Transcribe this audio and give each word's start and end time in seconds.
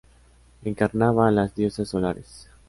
Encarnaba 0.63 1.27
a 1.27 1.31
las 1.31 1.53
diosas 1.53 1.89
solares. 1.89 2.47